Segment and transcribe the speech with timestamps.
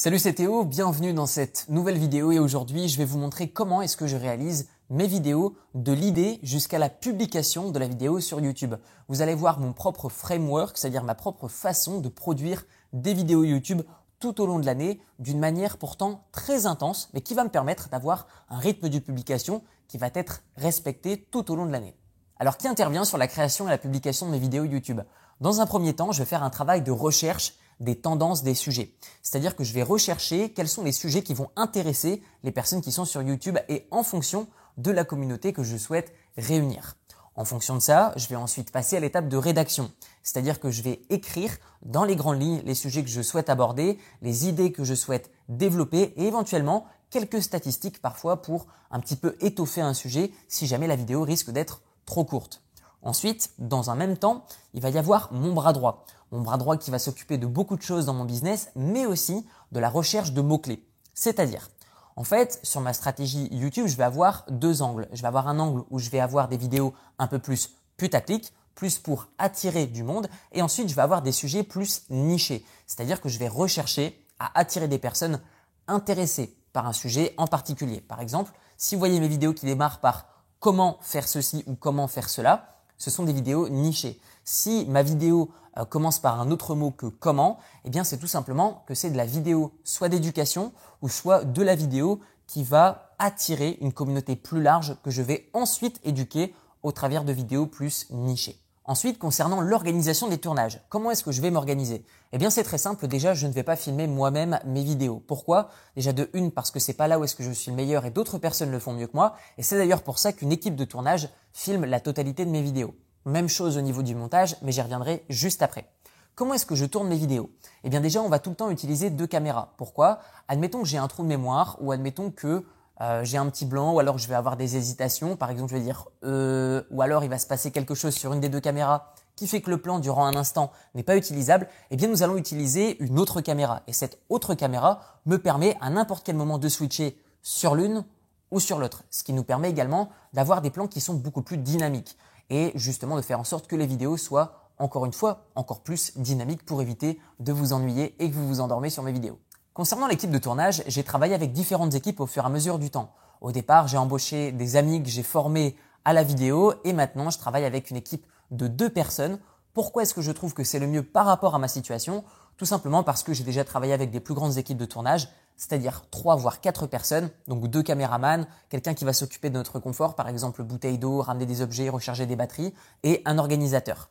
[0.00, 3.82] Salut c'est Théo, bienvenue dans cette nouvelle vidéo et aujourd'hui je vais vous montrer comment
[3.82, 8.38] est-ce que je réalise mes vidéos de l'idée jusqu'à la publication de la vidéo sur
[8.38, 8.76] YouTube.
[9.08, 13.82] Vous allez voir mon propre framework, c'est-à-dire ma propre façon de produire des vidéos YouTube
[14.20, 17.88] tout au long de l'année d'une manière pourtant très intense mais qui va me permettre
[17.88, 21.96] d'avoir un rythme de publication qui va être respecté tout au long de l'année.
[22.38, 25.00] Alors qui intervient sur la création et la publication de mes vidéos YouTube?
[25.40, 28.94] Dans un premier temps, je vais faire un travail de recherche des tendances des sujets.
[29.22, 32.92] C'est-à-dire que je vais rechercher quels sont les sujets qui vont intéresser les personnes qui
[32.92, 36.96] sont sur YouTube et en fonction de la communauté que je souhaite réunir.
[37.34, 39.92] En fonction de ça, je vais ensuite passer à l'étape de rédaction.
[40.24, 43.98] C'est-à-dire que je vais écrire dans les grandes lignes les sujets que je souhaite aborder,
[44.22, 49.36] les idées que je souhaite développer et éventuellement quelques statistiques parfois pour un petit peu
[49.40, 52.62] étoffer un sujet si jamais la vidéo risque d'être trop courte.
[53.02, 54.44] Ensuite, dans un même temps,
[54.74, 56.04] il va y avoir mon bras droit.
[56.30, 59.46] Mon bras droit qui va s'occuper de beaucoup de choses dans mon business, mais aussi
[59.72, 60.84] de la recherche de mots-clés.
[61.14, 61.68] C'est-à-dire,
[62.16, 65.08] en fait, sur ma stratégie YouTube, je vais avoir deux angles.
[65.12, 68.52] Je vais avoir un angle où je vais avoir des vidéos un peu plus putaclic,
[68.74, 72.64] plus pour attirer du monde, et ensuite je vais avoir des sujets plus nichés.
[72.86, 75.40] C'est-à-dire que je vais rechercher à attirer des personnes
[75.88, 78.00] intéressées par un sujet en particulier.
[78.00, 80.26] Par exemple, si vous voyez mes vidéos qui démarrent par
[80.60, 84.20] comment faire ceci ou comment faire cela, ce sont des vidéos nichées.
[84.44, 88.26] Si ma vidéo euh, commence par un autre mot que comment, eh bien c'est tout
[88.26, 93.14] simplement que c'est de la vidéo soit d'éducation ou soit de la vidéo qui va
[93.18, 98.06] attirer une communauté plus large que je vais ensuite éduquer au travers de vidéos plus
[98.10, 98.58] nichées.
[98.88, 102.06] Ensuite, concernant l'organisation des tournages, comment est-ce que je vais m'organiser?
[102.32, 103.06] Eh bien, c'est très simple.
[103.06, 105.22] Déjà, je ne vais pas filmer moi-même mes vidéos.
[105.26, 105.68] Pourquoi?
[105.94, 108.06] Déjà de une parce que c'est pas là où est-ce que je suis le meilleur
[108.06, 109.34] et d'autres personnes le font mieux que moi.
[109.58, 112.94] Et c'est d'ailleurs pour ça qu'une équipe de tournage filme la totalité de mes vidéos.
[113.26, 115.90] Même chose au niveau du montage, mais j'y reviendrai juste après.
[116.34, 117.50] Comment est-ce que je tourne mes vidéos?
[117.84, 119.74] Eh bien déjà, on va tout le temps utiliser deux caméras.
[119.76, 120.20] Pourquoi?
[120.46, 122.64] Admettons que j'ai un trou de mémoire ou admettons que
[123.00, 125.36] euh, j'ai un petit blanc ou alors je vais avoir des hésitations.
[125.36, 128.32] Par exemple, je vais dire euh, ou alors il va se passer quelque chose sur
[128.32, 131.68] une des deux caméras qui fait que le plan durant un instant n'est pas utilisable.
[131.90, 135.90] Eh bien, nous allons utiliser une autre caméra et cette autre caméra me permet à
[135.90, 138.04] n'importe quel moment de switcher sur l'une
[138.50, 141.58] ou sur l'autre, ce qui nous permet également d'avoir des plans qui sont beaucoup plus
[141.58, 142.16] dynamiques
[142.50, 146.16] et justement de faire en sorte que les vidéos soient encore une fois encore plus
[146.16, 149.38] dynamiques pour éviter de vous ennuyer et que vous vous endormez sur mes vidéos.
[149.78, 152.90] Concernant l'équipe de tournage, j'ai travaillé avec différentes équipes au fur et à mesure du
[152.90, 153.12] temps.
[153.40, 157.38] Au départ, j'ai embauché des amis que j'ai formés à la vidéo et maintenant je
[157.38, 159.38] travaille avec une équipe de deux personnes.
[159.74, 162.24] Pourquoi est-ce que je trouve que c'est le mieux par rapport à ma situation?
[162.56, 166.02] Tout simplement parce que j'ai déjà travaillé avec des plus grandes équipes de tournage, c'est-à-dire
[166.10, 170.28] trois voire quatre personnes, donc deux caméramans, quelqu'un qui va s'occuper de notre confort, par
[170.28, 172.74] exemple bouteille d'eau, ramener des objets, recharger des batteries,
[173.04, 174.10] et un organisateur.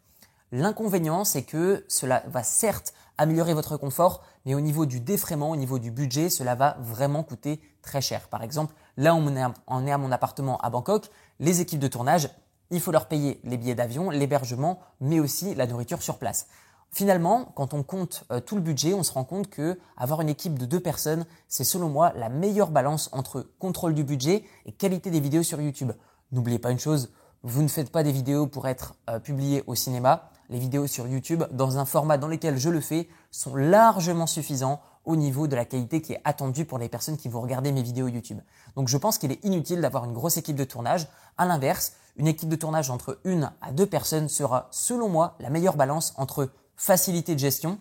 [0.54, 5.56] L'inconvénient, c'est que cela va certes améliorer votre confort, mais au niveau du défraiement, au
[5.56, 8.28] niveau du budget, cela va vraiment coûter très cher.
[8.30, 12.30] Par exemple, là on est à mon appartement à Bangkok, les équipes de tournage,
[12.72, 16.48] il faut leur payer les billets d'avion, l'hébergement, mais aussi la nourriture sur place.
[16.92, 20.30] Finalement, quand on compte euh, tout le budget, on se rend compte que avoir une
[20.30, 24.72] équipe de deux personnes, c'est selon moi la meilleure balance entre contrôle du budget et
[24.72, 25.92] qualité des vidéos sur YouTube.
[26.32, 27.12] N'oubliez pas une chose,
[27.44, 30.30] vous ne faites pas des vidéos pour être euh, publiées au cinéma.
[30.50, 34.80] Les vidéos sur YouTube, dans un format dans lequel je le fais, sont largement suffisants
[35.04, 37.82] au niveau de la qualité qui est attendue pour les personnes qui vont regarder mes
[37.82, 38.40] vidéos YouTube.
[38.76, 41.08] Donc je pense qu'il est inutile d'avoir une grosse équipe de tournage.
[41.38, 45.50] À l'inverse, une équipe de tournage entre une à deux personnes sera, selon moi, la
[45.50, 47.80] meilleure balance entre facilité de gestion,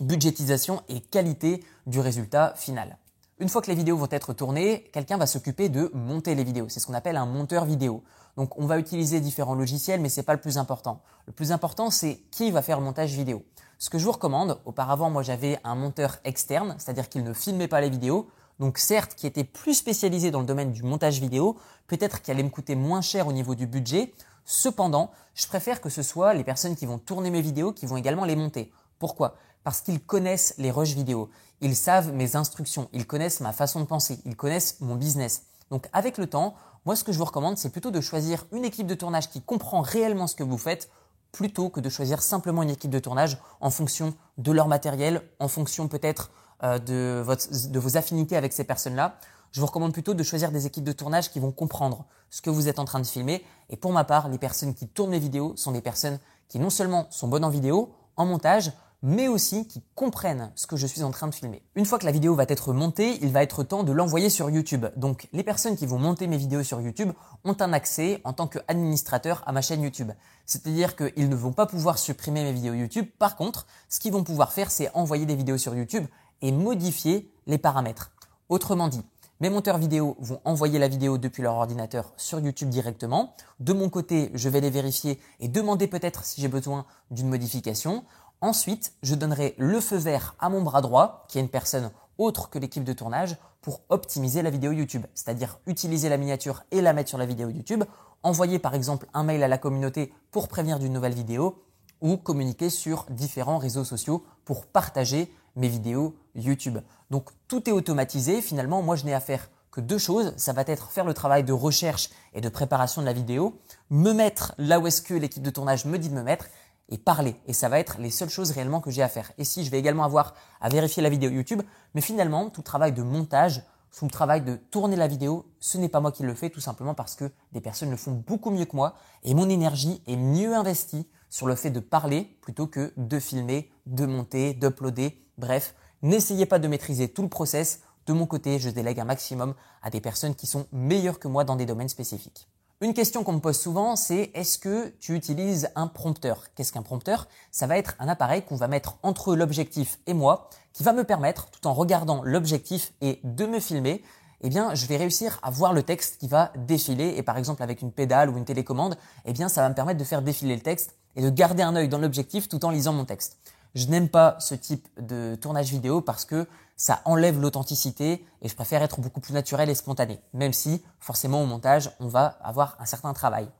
[0.00, 2.98] budgétisation et qualité du résultat final.
[3.40, 6.66] Une fois que les vidéos vont être tournées, quelqu'un va s'occuper de monter les vidéos.
[6.68, 8.04] C'est ce qu'on appelle un monteur vidéo.
[8.36, 11.00] Donc on va utiliser différents logiciels, mais c'est pas le plus important.
[11.24, 13.42] Le plus important, c'est qui va faire le montage vidéo.
[13.78, 17.66] Ce que je vous recommande, auparavant, moi j'avais un monteur externe, c'est-à-dire qu'il ne filmait
[17.66, 18.28] pas les vidéos.
[18.58, 22.42] Donc certes, qui était plus spécialisé dans le domaine du montage vidéo, peut-être qu'il allait
[22.42, 24.12] me coûter moins cher au niveau du budget.
[24.44, 27.96] Cependant, je préfère que ce soit les personnes qui vont tourner mes vidéos qui vont
[27.96, 28.70] également les monter.
[28.98, 29.34] Pourquoi?
[29.64, 33.84] Parce qu'ils connaissent les rushs vidéo, ils savent mes instructions, ils connaissent ma façon de
[33.84, 35.42] penser, ils connaissent mon business.
[35.70, 36.54] Donc avec le temps,
[36.86, 39.42] moi ce que je vous recommande, c'est plutôt de choisir une équipe de tournage qui
[39.42, 40.90] comprend réellement ce que vous faites
[41.32, 45.48] plutôt que de choisir simplement une équipe de tournage en fonction de leur matériel, en
[45.48, 46.30] fonction peut-être
[46.64, 47.24] euh, de,
[47.68, 49.16] de vos affinités avec ces personnes-là.
[49.52, 52.50] Je vous recommande plutôt de choisir des équipes de tournage qui vont comprendre ce que
[52.50, 53.44] vous êtes en train de filmer.
[53.68, 56.18] Et pour ma part, les personnes qui tournent mes vidéos sont des personnes
[56.48, 60.76] qui non seulement sont bonnes en vidéo, en montage, mais aussi qui comprennent ce que
[60.76, 61.62] je suis en train de filmer.
[61.74, 64.50] Une fois que la vidéo va être montée, il va être temps de l'envoyer sur
[64.50, 64.86] YouTube.
[64.96, 67.12] Donc les personnes qui vont monter mes vidéos sur YouTube
[67.44, 70.12] ont un accès en tant qu'administrateur à ma chaîne YouTube.
[70.46, 73.06] C'est-à-dire qu'ils ne vont pas pouvoir supprimer mes vidéos YouTube.
[73.18, 76.06] Par contre, ce qu'ils vont pouvoir faire, c'est envoyer des vidéos sur YouTube
[76.42, 78.12] et modifier les paramètres.
[78.48, 79.02] Autrement dit,
[79.42, 83.34] mes monteurs vidéo vont envoyer la vidéo depuis leur ordinateur sur YouTube directement.
[83.58, 88.04] De mon côté, je vais les vérifier et demander peut-être si j'ai besoin d'une modification.
[88.40, 92.50] Ensuite, je donnerai le feu vert à mon bras droit, qui est une personne autre
[92.50, 96.92] que l'équipe de tournage, pour optimiser la vidéo YouTube, c'est-à-dire utiliser la miniature et la
[96.92, 97.84] mettre sur la vidéo YouTube,
[98.22, 101.62] envoyer par exemple un mail à la communauté pour prévenir d'une nouvelle vidéo,
[102.00, 106.78] ou communiquer sur différents réseaux sociaux pour partager mes vidéos YouTube.
[107.10, 108.40] Donc tout est automatisé.
[108.40, 110.32] Finalement, moi je n'ai à faire que deux choses.
[110.36, 113.58] Ça va être faire le travail de recherche et de préparation de la vidéo,
[113.90, 116.46] me mettre là où est-ce que l'équipe de tournage me dit de me mettre
[116.90, 117.36] et parler.
[117.46, 119.32] Et ça va être les seules choses réellement que j'ai à faire.
[119.38, 121.62] Et si je vais également avoir à vérifier la vidéo YouTube,
[121.94, 123.62] mais finalement tout le travail de montage,
[123.96, 126.60] tout le travail de tourner la vidéo, ce n'est pas moi qui le fais tout
[126.60, 128.94] simplement parce que des personnes le font beaucoup mieux que moi
[129.24, 133.70] et mon énergie est mieux investie sur le fait de parler plutôt que de filmer,
[133.86, 135.20] de monter, d'uploader.
[135.38, 137.80] Bref, n'essayez pas de maîtriser tout le process.
[138.06, 141.44] De mon côté, je délègue un maximum à des personnes qui sont meilleures que moi
[141.44, 142.48] dans des domaines spécifiques.
[142.82, 146.46] Une question qu'on me pose souvent, c'est est-ce que tu utilises un prompteur?
[146.54, 147.28] Qu'est-ce qu'un prompteur?
[147.50, 151.04] Ça va être un appareil qu'on va mettre entre l'objectif et moi, qui va me
[151.04, 154.02] permettre, tout en regardant l'objectif et de me filmer,
[154.40, 157.16] eh bien, je vais réussir à voir le texte qui va défiler.
[157.18, 159.98] Et par exemple, avec une pédale ou une télécommande, eh bien, ça va me permettre
[159.98, 162.94] de faire défiler le texte et de garder un œil dans l'objectif tout en lisant
[162.94, 163.36] mon texte.
[163.74, 166.48] Je n'aime pas ce type de tournage vidéo parce que
[166.80, 171.42] ça enlève l'authenticité et je préfère être beaucoup plus naturel et spontané, même si forcément
[171.42, 173.50] au montage, on va avoir un certain travail.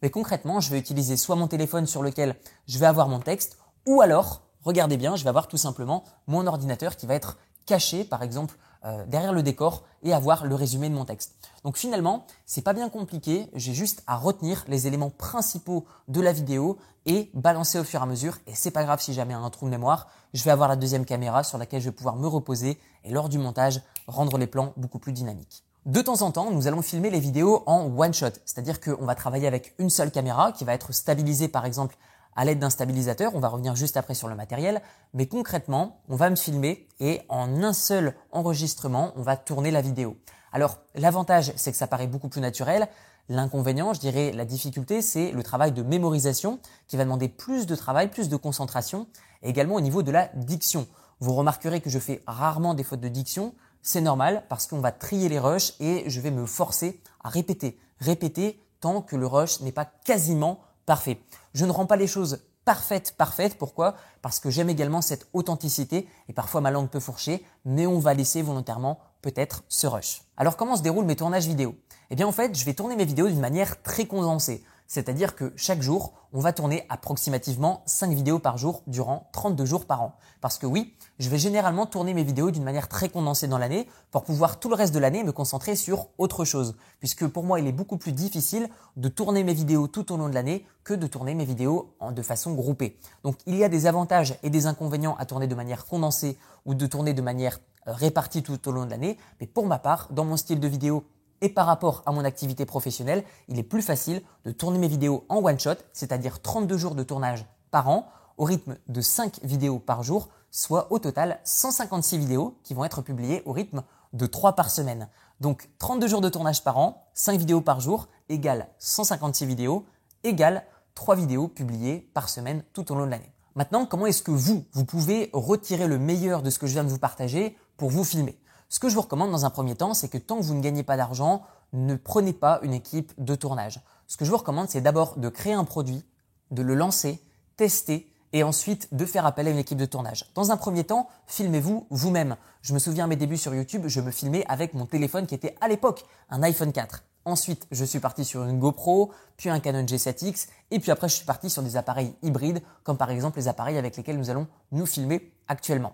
[0.00, 2.36] Mais concrètement, je vais utiliser soit mon téléphone sur lequel
[2.66, 6.46] je vais avoir mon texte, ou alors, regardez bien, je vais avoir tout simplement mon
[6.46, 7.36] ordinateur qui va être
[7.66, 11.34] caché, par exemple, euh, derrière le décor et avoir le résumé de mon texte.
[11.64, 16.32] Donc finalement, c'est pas bien compliqué, j'ai juste à retenir les éléments principaux de la
[16.32, 19.50] vidéo et balancer au fur et à mesure et c'est pas grave si jamais un
[19.50, 22.26] trou de mémoire, je vais avoir la deuxième caméra sur laquelle je vais pouvoir me
[22.26, 25.64] reposer et lors du montage, rendre les plans beaucoup plus dynamiques.
[25.86, 29.14] De temps en temps, nous allons filmer les vidéos en one shot, c'est-à-dire qu'on va
[29.14, 31.96] travailler avec une seule caméra qui va être stabilisée par exemple
[32.36, 33.34] à l'aide d'un stabilisateur.
[33.34, 34.80] On va revenir juste après sur le matériel.
[35.14, 39.82] Mais concrètement, on va me filmer et en un seul enregistrement, on va tourner la
[39.82, 40.16] vidéo.
[40.52, 42.88] Alors, l'avantage, c'est que ça paraît beaucoup plus naturel.
[43.28, 47.76] L'inconvénient, je dirais, la difficulté, c'est le travail de mémorisation qui va demander plus de
[47.76, 49.06] travail, plus de concentration,
[49.42, 50.88] également au niveau de la diction.
[51.20, 53.54] Vous remarquerez que je fais rarement des fautes de diction.
[53.82, 57.78] C'est normal parce qu'on va trier les rushs et je vais me forcer à répéter,
[58.00, 61.20] répéter tant que le rush n'est pas quasiment parfait.
[61.52, 63.58] Je ne rends pas les choses parfaites, parfaites.
[63.58, 63.96] Pourquoi?
[64.22, 68.14] Parce que j'aime également cette authenticité et parfois ma langue peut fourcher, mais on va
[68.14, 70.22] laisser volontairement peut-être ce rush.
[70.36, 71.74] Alors comment se déroulent mes tournages vidéo?
[72.10, 74.64] Eh bien en fait, je vais tourner mes vidéos d'une manière très condensée.
[74.90, 79.86] C'est-à-dire que chaque jour, on va tourner approximativement 5 vidéos par jour durant 32 jours
[79.86, 80.16] par an.
[80.40, 83.86] Parce que oui, je vais généralement tourner mes vidéos d'une manière très condensée dans l'année
[84.10, 86.74] pour pouvoir tout le reste de l'année me concentrer sur autre chose.
[86.98, 90.28] Puisque pour moi, il est beaucoup plus difficile de tourner mes vidéos tout au long
[90.28, 92.98] de l'année que de tourner mes vidéos de façon groupée.
[93.22, 96.36] Donc il y a des avantages et des inconvénients à tourner de manière condensée
[96.66, 99.18] ou de tourner de manière euh, répartie tout au long de l'année.
[99.40, 101.04] Mais pour ma part, dans mon style de vidéo
[101.40, 105.24] et par rapport à mon activité professionnelle, il est plus facile de tourner mes vidéos
[105.28, 109.78] en one shot, c'est-à-dire 32 jours de tournage par an, au rythme de 5 vidéos
[109.78, 113.82] par jour, soit au total 156 vidéos qui vont être publiées au rythme
[114.12, 115.08] de 3 par semaine.
[115.40, 119.84] Donc 32 jours de tournage par an, 5 vidéos par jour, égale 156 vidéos,
[120.24, 120.64] égale
[120.94, 123.32] 3 vidéos publiées par semaine tout au long de l'année.
[123.56, 126.84] Maintenant, comment est-ce que vous, vous pouvez retirer le meilleur de ce que je viens
[126.84, 128.39] de vous partager pour vous filmer?
[128.70, 130.60] Ce que je vous recommande dans un premier temps, c'est que tant que vous ne
[130.60, 133.80] gagnez pas d'argent, ne prenez pas une équipe de tournage.
[134.06, 136.04] Ce que je vous recommande, c'est d'abord de créer un produit,
[136.52, 137.20] de le lancer,
[137.56, 140.30] tester et ensuite de faire appel à une équipe de tournage.
[140.36, 142.36] Dans un premier temps, filmez-vous vous-même.
[142.62, 145.34] Je me souviens à mes débuts sur YouTube, je me filmais avec mon téléphone qui
[145.34, 147.02] était à l'époque un iPhone 4.
[147.24, 151.16] Ensuite, je suis parti sur une GoPro, puis un Canon G7X, et puis après, je
[151.16, 154.46] suis parti sur des appareils hybrides, comme par exemple les appareils avec lesquels nous allons
[154.70, 155.92] nous filmer actuellement.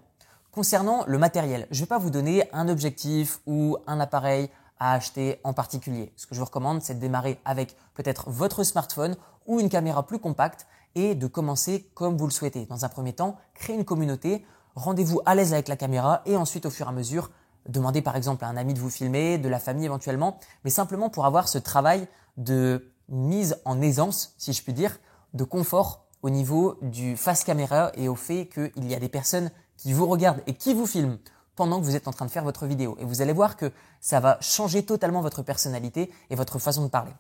[0.57, 4.49] Concernant le matériel, je ne vais pas vous donner un objectif ou un appareil
[4.81, 6.15] à acheter en particulier.
[6.17, 10.07] Ce que je vous recommande, c'est de démarrer avec peut-être votre smartphone ou une caméra
[10.07, 12.65] plus compacte et de commencer comme vous le souhaitez.
[12.65, 14.47] Dans un premier temps, créer une communauté,
[14.77, 17.31] rendez-vous à l'aise avec la caméra et ensuite au fur et à mesure,
[17.69, 21.11] demandez par exemple à un ami de vous filmer, de la famille éventuellement, mais simplement
[21.11, 22.09] pour avoir ce travail
[22.39, 25.01] de mise en aisance, si je puis dire,
[25.35, 29.51] de confort au niveau du face caméra et au fait qu'il y a des personnes
[29.77, 31.19] qui vous regarde et qui vous filme
[31.55, 32.97] pendant que vous êtes en train de faire votre vidéo.
[33.01, 36.89] Et vous allez voir que ça va changer totalement votre personnalité et votre façon de
[36.89, 37.13] parler.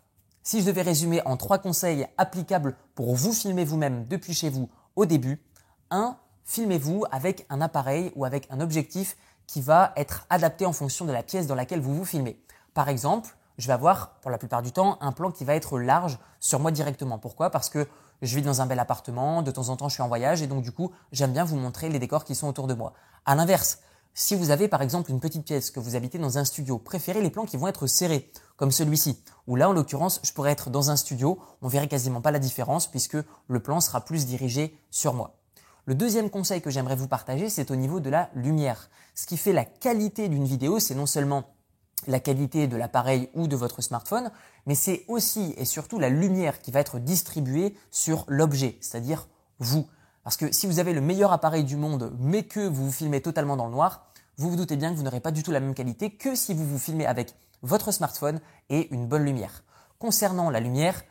[0.42, 4.68] Si je devais résumer en trois conseils applicables pour vous filmer vous-même depuis chez vous
[4.94, 5.42] au début,
[5.90, 6.16] 1.
[6.44, 9.16] Filmez-vous avec un appareil ou avec un objectif
[9.48, 12.40] qui va être adapté en fonction de la pièce dans laquelle vous vous filmez.
[12.74, 15.78] Par exemple, je vais avoir pour la plupart du temps un plan qui va être
[15.78, 17.18] large sur moi directement.
[17.18, 17.50] Pourquoi?
[17.50, 17.88] Parce que
[18.22, 20.46] je vis dans un bel appartement, de temps en temps je suis en voyage et
[20.46, 22.92] donc du coup j'aime bien vous montrer les décors qui sont autour de moi.
[23.24, 23.80] À l'inverse,
[24.14, 27.20] si vous avez par exemple une petite pièce que vous habitez dans un studio, préférez
[27.20, 30.70] les plans qui vont être serrés, comme celui-ci, où là en l'occurrence je pourrais être
[30.70, 33.18] dans un studio, on verrait quasiment pas la différence puisque
[33.48, 35.36] le plan sera plus dirigé sur moi.
[35.84, 38.90] Le deuxième conseil que j'aimerais vous partager, c'est au niveau de la lumière.
[39.14, 41.44] Ce qui fait la qualité d'une vidéo, c'est non seulement
[42.06, 44.30] la qualité de l'appareil ou de votre smartphone,
[44.66, 49.86] mais c'est aussi et surtout la lumière qui va être distribuée sur l'objet, c'est-à-dire vous.
[50.24, 53.20] Parce que si vous avez le meilleur appareil du monde, mais que vous vous filmez
[53.20, 54.06] totalement dans le noir,
[54.38, 56.52] vous vous doutez bien que vous n'aurez pas du tout la même qualité que si
[56.52, 59.62] vous vous filmez avec votre smartphone et une bonne lumière.
[59.98, 61.02] Concernant la lumière,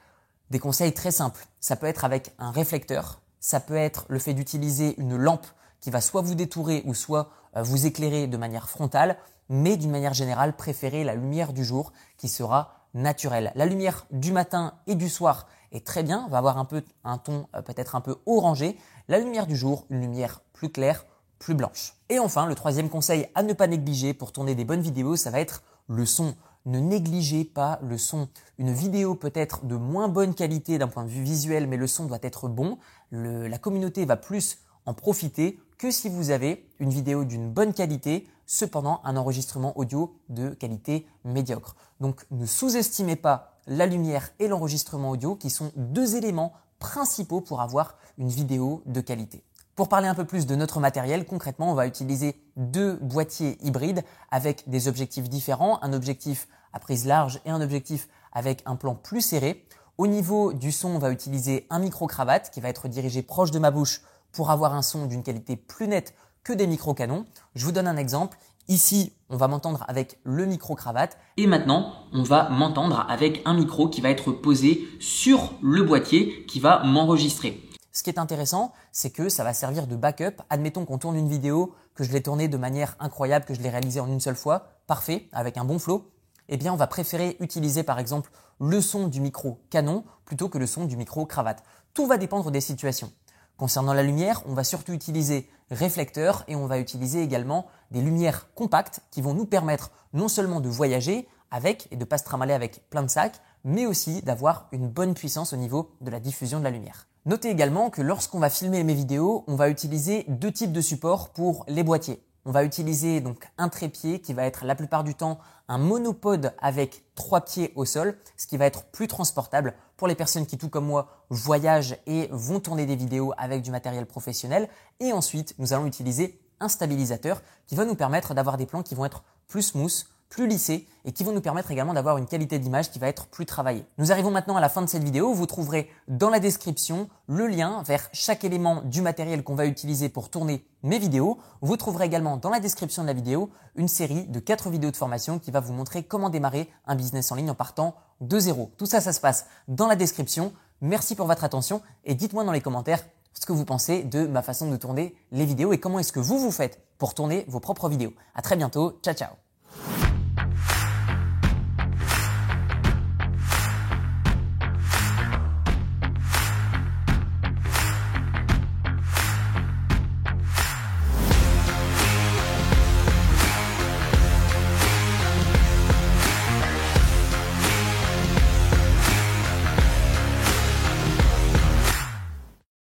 [0.52, 1.48] des conseils très simples.
[1.60, 5.48] Ça peut être avec un réflecteur, ça peut être le fait d'utiliser une lampe
[5.86, 9.18] qui va soit vous détourer ou soit euh, vous éclairer de manière frontale
[9.50, 13.52] mais d'une manière générale, préférez la lumière du jour qui sera naturelle.
[13.54, 17.20] La lumière du matin et du soir est très bien, va avoir un peu un
[17.20, 18.80] ton euh, peut-être un peu orangé.
[19.10, 21.06] La lumière du jour, une lumière plus claire,
[21.38, 21.94] plus blanche.
[22.10, 25.30] Et enfin, le troisième conseil à ne pas négliger pour tourner des bonnes vidéos, ça
[25.30, 26.34] va être le son.
[26.66, 28.28] Ne négligez pas le son.
[28.58, 31.86] Une vidéo peut être de moins bonne qualité d'un point de vue visuel, mais le
[31.86, 32.80] son doit être bon.
[33.12, 38.28] la communauté va plus en profiter que si vous avez une vidéo d'une bonne qualité,
[38.46, 41.76] cependant un enregistrement audio de qualité médiocre.
[42.00, 47.62] Donc ne sous-estimez pas la lumière et l'enregistrement audio qui sont deux éléments principaux pour
[47.62, 49.44] avoir une vidéo de qualité.
[49.76, 54.04] Pour parler un peu plus de notre matériel, concrètement, on va utiliser deux boîtiers hybrides
[54.32, 58.96] avec des objectifs différents, un objectif à prise large et un objectif avec un plan
[58.96, 59.66] plus serré.
[59.98, 63.60] Au niveau du son, on va utiliser un micro-cravate qui va être dirigé proche de
[63.60, 64.02] ma bouche
[64.36, 66.14] pour avoir un son d'une qualité plus nette
[66.44, 67.26] que des micro-canons.
[67.56, 68.38] Je vous donne un exemple.
[68.68, 71.18] Ici, on va m'entendre avec le micro-cravate.
[71.38, 76.46] Et maintenant, on va m'entendre avec un micro qui va être posé sur le boîtier
[76.48, 77.62] qui va m'enregistrer.
[77.92, 80.42] Ce qui est intéressant, c'est que ça va servir de backup.
[80.50, 83.70] Admettons qu'on tourne une vidéo, que je l'ai tournée de manière incroyable, que je l'ai
[83.70, 86.12] réalisée en une seule fois, parfait, avec un bon flow.
[86.50, 90.58] Eh bien, on va préférer utiliser par exemple le son du micro canon plutôt que
[90.58, 91.64] le son du micro cravate.
[91.94, 93.12] Tout va dépendre des situations.
[93.58, 98.54] Concernant la lumière, on va surtout utiliser réflecteurs et on va utiliser également des lumières
[98.54, 102.54] compactes qui vont nous permettre non seulement de voyager avec et de pas se tramaler
[102.54, 106.60] avec plein de sacs, mais aussi d'avoir une bonne puissance au niveau de la diffusion
[106.60, 107.08] de la lumière.
[107.26, 111.30] Notez également que lorsqu'on va filmer mes vidéos, on va utiliser deux types de supports
[111.30, 112.22] pour les boîtiers.
[112.44, 116.54] On va utiliser donc un trépied qui va être la plupart du temps un monopode
[116.60, 120.58] avec trois pieds au sol, ce qui va être plus transportable pour les personnes qui,
[120.58, 124.70] tout comme moi, voyagent et vont tourner des vidéos avec du matériel professionnel.
[125.00, 128.96] Et ensuite, nous allons utiliser un stabilisateur qui va nous permettre d'avoir des plans qui
[128.96, 132.60] vont être plus smooth, plus lissés et qui vont nous permettre également d'avoir une qualité
[132.60, 133.86] d'image qui va être plus travaillée.
[133.98, 135.34] Nous arrivons maintenant à la fin de cette vidéo.
[135.34, 140.10] Vous trouverez dans la description le lien vers chaque élément du matériel qu'on va utiliser
[140.10, 141.38] pour tourner mes vidéos.
[141.62, 144.98] Vous trouverez également dans la description de la vidéo une série de 4 vidéos de
[144.98, 148.72] formation qui va vous montrer comment démarrer un business en ligne en partant de zéro.
[148.78, 150.54] Tout ça, ça se passe dans la description.
[150.82, 153.04] Merci pour votre attention et dites-moi dans les commentaires
[153.40, 156.20] ce que vous pensez de ma façon de tourner les vidéos et comment est-ce que
[156.20, 158.14] vous vous faites pour tourner vos propres vidéos.
[158.34, 159.00] À très bientôt.
[159.04, 159.45] Ciao, ciao.